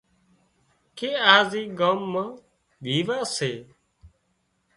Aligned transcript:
ڪي 0.97 1.09
آز 1.35 1.49
اِي 1.57 1.63
ڳام 1.79 1.99
مان 2.11 2.29
ويواه 2.83 3.23
سي 3.35 3.51